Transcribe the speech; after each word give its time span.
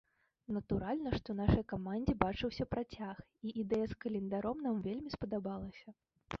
Натуральна, 0.55 1.11
што 1.19 1.35
нашай 1.41 1.61
камандзе 1.73 2.15
бачыўся 2.25 2.67
працяг, 2.73 3.15
і 3.47 3.55
ідэя 3.67 3.85
з 3.95 4.01
календаром 4.07 4.67
нам 4.67 4.83
вельмі 4.91 5.09
спадабалася. 5.19 5.89